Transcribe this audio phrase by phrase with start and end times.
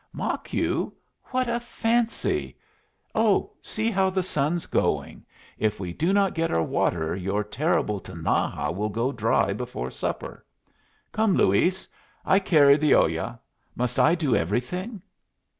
[0.13, 0.93] "Mock you?
[1.25, 2.57] What a fancy!
[3.13, 5.23] Oh, see how the sun's going!
[5.59, 10.43] If we do not get our water, your terrible Tinaja will go dry before supper.
[11.11, 11.87] Come, Luis,
[12.25, 13.39] I carried the olla.
[13.75, 15.03] Must I do everything?"